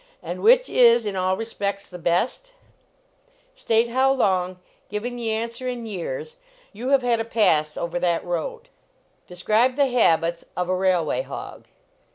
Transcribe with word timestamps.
And 0.23 0.41
which 0.41 0.67
is, 0.67 1.05
in 1.05 1.15
all 1.15 1.37
respects, 1.37 1.87
the 1.87 1.99
best? 1.99 2.53
State 3.53 3.89
how 3.89 4.11
long, 4.11 4.57
giving 4.89 5.15
the 5.15 5.29
answer 5.29 5.67
in 5.67 5.85
years, 5.85 6.37
you 6.73 6.89
have 6.89 7.03
had 7.03 7.19
a 7.19 7.23
pass 7.23 7.77
over 7.77 7.99
that 7.99 8.25
road. 8.25 8.69
Describe 9.27 9.75
the 9.75 9.85
habits 9.85 10.43
of 10.57 10.69
a 10.69 10.75
railway 10.75 11.21
hog. 11.21 11.67